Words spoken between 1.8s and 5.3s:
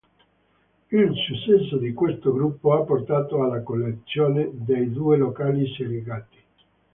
questo gruppo ha portato alla coalizione dei due